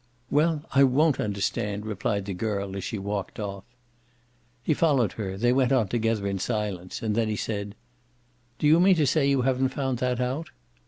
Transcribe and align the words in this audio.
"Well, 0.31 0.63
I 0.71 0.83
won't 0.83 1.19
understand!" 1.19 1.85
replied 1.85 2.25
the 2.25 2.33
girl 2.33 2.75
as 2.75 2.83
she 2.83 2.97
walked 2.97 3.39
off. 3.39 3.65
He 4.63 4.73
followed 4.73 5.11
her; 5.11 5.37
they 5.37 5.53
went 5.53 5.71
on 5.71 5.89
together 5.89 6.25
in 6.25 6.39
silence 6.39 7.03
and 7.03 7.13
then 7.13 7.27
he 7.29 7.35
said: 7.35 7.75
"Do 8.57 8.65
you 8.65 8.79
mean 8.79 8.95
to 8.95 9.05
say 9.05 9.27
you 9.29 9.43
haven't 9.43 9.69
found 9.69 9.99
that 9.99 10.19
out?" 10.19 10.49